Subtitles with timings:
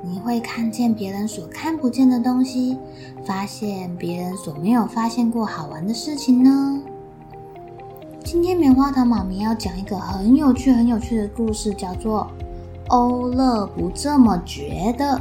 [0.00, 2.78] 你会看见别人所看不见的东西，
[3.24, 6.80] 发现别人所没有发现过好玩的事情呢？
[8.24, 12.30] 今天棉花糖妈咪要讲一个很有趣、很有趣的故事，叫做
[12.88, 15.16] 《欧乐不这么觉得》。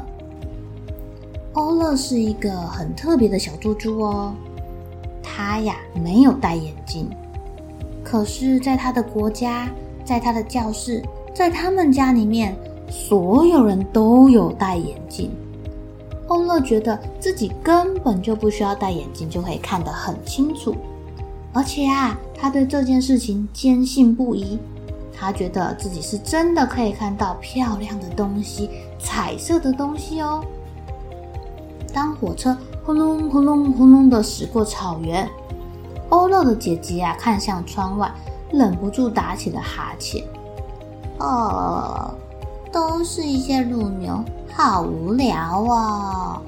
[1.53, 4.31] 欧乐是一个很特别的小猪猪哦，
[5.23, 7.09] 他呀没有戴眼镜，
[8.03, 9.67] 可是在他的国家，
[10.05, 11.03] 在他的教室，
[11.33, 12.55] 在他们家里面。
[12.89, 15.31] 所有人都有戴眼镜，
[16.27, 20.75] 欧乐觉得自己根本就不需要戴眼镜就可以看得很清楚，
[21.53, 24.57] 而且啊，他对这件事情坚信不疑。
[25.19, 30.43] 他觉得自己是真的可以看到漂亮的东西、彩色的东西哦。
[31.91, 35.27] 当火车轰隆轰隆轰隆的驶过草原，
[36.09, 38.11] 欧乐的姐姐啊看向窗外，
[38.51, 40.23] 忍不住打起了哈欠。
[41.17, 42.13] 哦。
[42.71, 44.23] 都是一些乳牛，
[44.53, 46.41] 好无聊哦。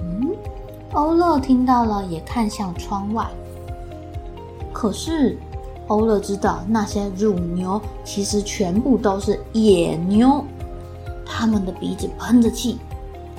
[0.00, 0.30] 嗯，
[0.92, 3.26] 欧乐听到了，也看向窗外。
[4.72, 5.38] 可是，
[5.88, 10.44] 欧乐知道那些乳牛其实全部都是野牛，
[11.24, 12.78] 它们的鼻子喷着气，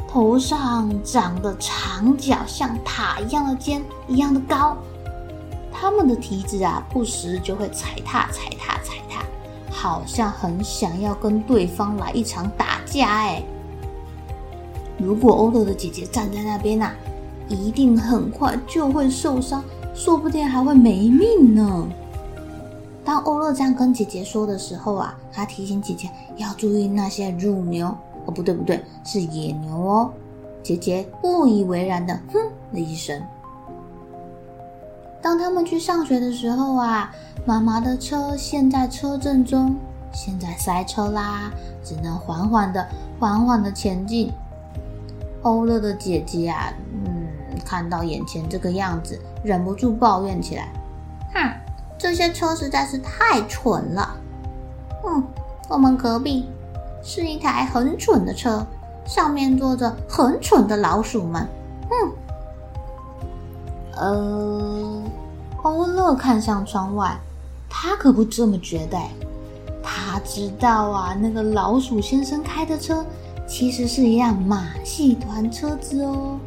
[0.09, 4.75] 头上长的长角像塔一样的尖，一样的高。
[5.72, 9.06] 它们的蹄子啊，不时就会踩踏、踩踏、踩踏。
[9.79, 13.43] 好像很想要跟对方来一场打架哎！
[14.97, 16.91] 如果欧乐的姐姐站在那边呐，
[17.47, 21.88] 一定很快就会受伤，说不定还会没命呢。
[23.05, 27.85] 当欧乐这样跟姐姐说的时候啊，他提醒姐姐要注意那些乳牛
[28.25, 30.11] 哦，不对不对，是野牛哦。
[30.63, 33.21] 姐姐不以为然的哼了一声。
[35.27, 37.11] 当他们去上学的时候啊，
[37.45, 39.75] 妈妈的车陷在车阵中，
[40.13, 41.51] 现在塞车啦，
[41.83, 42.88] 只能缓缓的、
[43.19, 44.31] 缓缓的前进。
[45.41, 47.27] 欧乐的姐姐啊，嗯，
[47.65, 50.69] 看到眼前这个样子，忍不住抱怨起来
[51.35, 51.51] ：“哼，
[51.97, 54.15] 这些车实在是太蠢了。
[55.05, 55.21] 嗯，
[55.67, 56.47] 我们隔壁
[57.03, 58.65] 是一台很蠢的车，
[59.05, 61.45] 上面坐着很蠢的老鼠们。
[61.91, 62.11] 嗯。”
[64.00, 65.03] 呃，
[65.63, 67.18] 欧乐看向窗外，
[67.69, 68.97] 他可不这么觉得。
[69.84, 73.06] 他知道啊，那个老鼠先生开的车
[73.47, 76.38] 其实是一辆马戏团车子哦。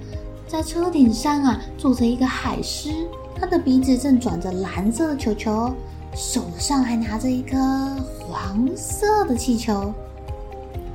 [0.46, 2.90] 在车顶上啊，坐着一个海狮，
[3.34, 5.72] 他的鼻子正转着蓝色的球球，
[6.14, 7.56] 手上还拿着一颗
[8.18, 9.92] 黄色的气球。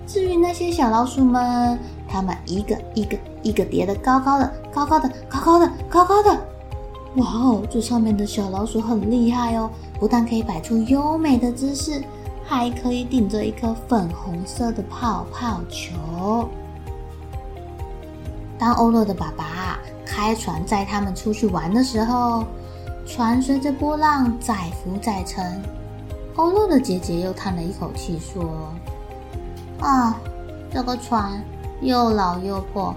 [0.05, 6.31] 至于那些小老鼠们，他们一个一个一个叠得高高的，高高的，高高的，高高的。
[7.15, 12.03] 哇哦，这上面的小老鼠很厉害哦，不但可以摆出优美的姿势，
[12.43, 16.49] 还可以顶着一颗粉红色的泡泡球。
[18.57, 22.43] 当欧乐的爸爸开船载他们出去玩的时候，
[23.05, 25.61] 船随着波浪载浮载沉。
[26.35, 28.43] 欧乐的姐姐又叹了一口气说
[29.79, 30.19] ：“啊，
[30.69, 31.41] 这个船。”
[31.81, 32.93] 又老又破，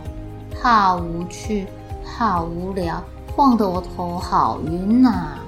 [0.63, 1.67] 好无趣，
[2.05, 3.03] 好无聊，
[3.37, 5.39] 晃得我头好晕呐、啊。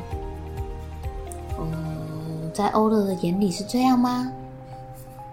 [1.59, 4.31] 嗯，在欧乐的眼里是这样吗？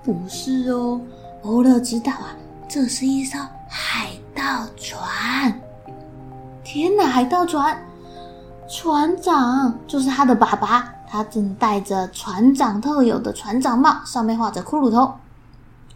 [0.04, 1.02] 不是哦，
[1.44, 2.36] 欧乐知道啊，
[2.68, 4.44] 这是一艘海盗
[4.78, 5.60] 船。
[6.64, 7.78] 天哪，海盗船！
[8.70, 15.14] 船长就是他的爸爸，他正戴着船长特有的船长帽，上面画着骷髅头，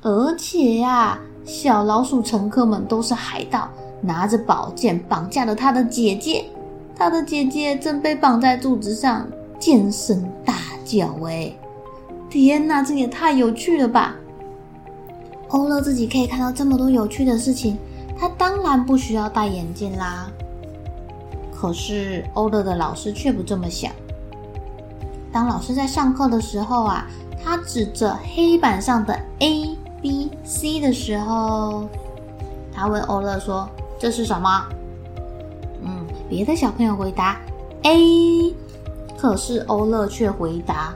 [0.01, 1.19] 而且呀、啊。
[1.51, 3.67] 小老鼠乘客们都是海盗，
[3.99, 6.45] 拿着宝剑绑架了他的姐姐。
[6.95, 9.27] 他的姐姐正被绑在柱子上，
[9.59, 10.53] 尖声大
[10.85, 11.53] 叫：“喂，
[12.29, 14.15] 天哪，这也太有趣了吧！”
[15.49, 17.77] 欧乐自己可以看到这么多有趣的事情，
[18.17, 20.31] 他当然不需要戴眼镜啦。
[21.53, 23.91] 可是欧乐的老师却不这么想。
[25.33, 27.05] 当老师在上课的时候啊，
[27.43, 31.87] 他指着黑板上的 A、B、C 的时候，
[32.73, 33.69] 他问欧乐说
[33.99, 34.65] ：“这是什么？”
[35.83, 37.37] 嗯，别的小朋友回答
[37.83, 38.55] A，
[39.17, 40.93] 可是欧乐却回答：“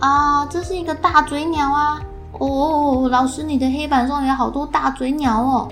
[0.00, 2.00] 啊，这是一个大嘴鸟啊！”
[2.38, 5.68] 哦，老师，你的黑板上有好多大嘴鸟哦。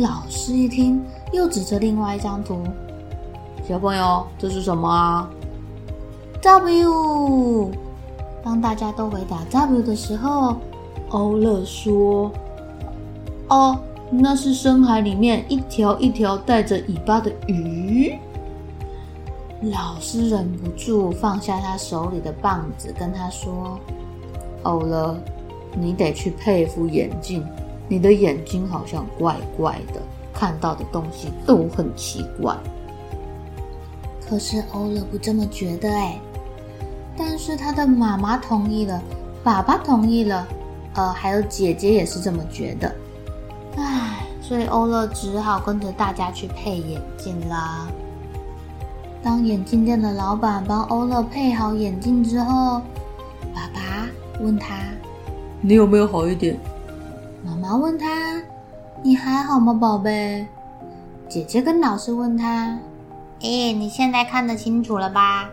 [0.00, 1.02] 老师一听，
[1.32, 2.62] 又指着另外一张图
[3.66, 5.28] ：“小朋友，这是什么啊？”
[6.40, 7.72] W。
[8.44, 10.56] 当大家都回答 W 的时候，
[11.10, 12.30] 欧乐说
[13.48, 13.78] ：“哦，
[14.10, 18.14] 那是深海里面一条一条带着尾巴的鱼。”
[19.72, 23.78] 老师忍不住放下他手里的棒子，跟他说
[24.62, 25.16] ：“欧乐，
[25.76, 27.44] 你得去配副眼镜，
[27.88, 30.00] 你的眼睛好像怪怪的，
[30.32, 32.56] 看到的东西都很奇怪。”
[34.28, 36.20] 可是欧乐不这么觉得哎。
[37.16, 39.02] 但是他的妈妈同意了，
[39.42, 40.46] 爸爸同意了，
[40.98, 42.92] 呃，还有姐姐也是这么觉得，
[43.76, 47.86] 唉，所以欧乐只好跟着大家去配眼镜啦。
[49.22, 52.82] 当眼镜店的老板帮欧乐配好眼镜之后，
[53.54, 54.08] 爸爸
[54.40, 54.74] 问他
[55.62, 56.58] ：“你有没有好一点？”
[57.46, 58.42] 妈妈问他
[59.00, 60.44] ：“你还好吗，宝贝？”
[61.30, 62.76] 姐姐跟老师问他
[63.42, 65.48] ：“诶，你现在看得清楚了吧？”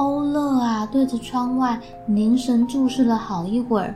[0.00, 3.94] 欧乐啊，对着窗外凝神注视了好一会儿，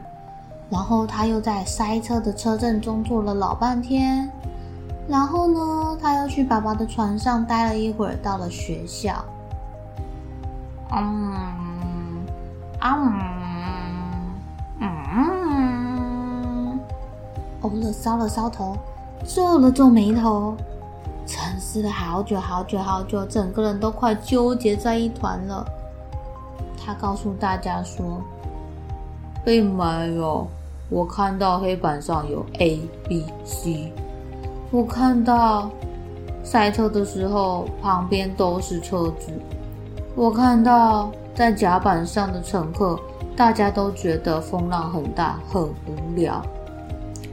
[0.68, 4.30] 然后他又在塞车的车阵中坐了老半天，
[5.08, 9.14] 然后呢，他又去爸爸的船上待了一会儿，到了学校。
[10.92, 11.32] 嗯，
[12.80, 12.98] 啊
[14.82, 16.80] 嗯，嗯，
[17.62, 18.76] 欧乐搔了搔头，
[19.24, 20.54] 皱了皱眉头，
[21.26, 25.64] 沉思了好久好久好久，整个人都快纠结在一团了。
[26.84, 28.20] 他告诉大家说
[29.42, 30.46] ：“并没有，
[30.90, 33.92] 我看到黑板上有 A、B、C。
[34.70, 35.70] 我看到
[36.42, 39.32] 赛车的时候旁边都是车子。
[40.14, 43.00] 我看到在甲板上的乘客，
[43.34, 46.44] 大家都觉得风浪很大，很无聊。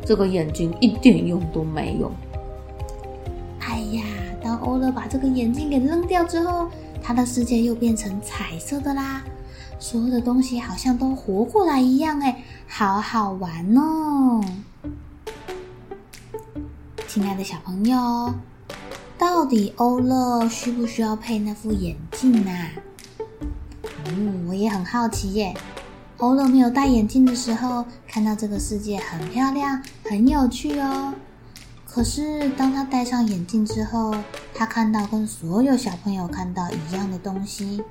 [0.06, 2.10] 这个眼睛一点用都没有。”
[3.60, 4.04] 哎呀，
[4.42, 6.68] 当欧乐把这个眼镜给扔掉之后，
[7.04, 9.22] 他的世界又变成彩色的啦。
[9.82, 14.40] 所有的东西好像都活过来一样，哎，好好玩哦！
[17.08, 18.32] 亲爱的小朋友，
[19.18, 22.70] 到底欧乐需不需要配那副眼镜啊？
[24.06, 25.56] 嗯，我也很好奇耶。
[26.18, 31.16] 欧乐没有戴眼镜的时候，看到这个世界很漂亮，很有趣哦。
[31.88, 34.14] 可是当他戴上眼镜之后，
[34.54, 37.84] 他看到跟所有小朋友看到一样的东西。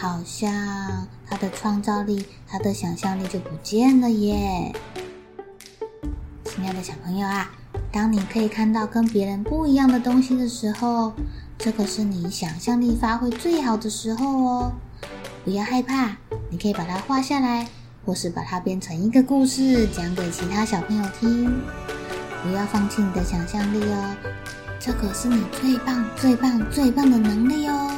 [0.00, 4.72] 好像他的创造力、他的想象力就不见了耶。
[6.44, 7.50] 亲爱的小朋友啊，
[7.90, 11.14] 当你可以看到跟别人不一样的东西的时候，
[11.58, 14.72] 这个是你想象力发挥最好的时候哦。
[15.44, 16.16] 不要害怕，
[16.48, 17.66] 你可以把它画下来，
[18.06, 21.60] 或是把它编成一个故事讲给其他小朋友听。
[22.44, 24.14] 不要放弃你的想象力哦，
[24.78, 27.97] 这可是你最棒、最棒、最棒的能力哦。